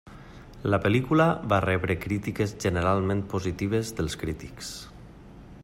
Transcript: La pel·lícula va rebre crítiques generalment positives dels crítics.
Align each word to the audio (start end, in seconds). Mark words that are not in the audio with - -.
La 0.73 0.77
pel·lícula 0.85 1.27
va 1.51 1.59
rebre 1.65 1.97
crítiques 2.05 2.55
generalment 2.65 3.21
positives 3.35 3.93
dels 4.01 4.19
crítics. 4.25 4.73